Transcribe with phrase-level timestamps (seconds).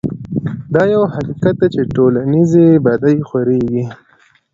[0.73, 3.83] دا يو حقيقت دی چې ټولنيزې بدۍ خورېږي.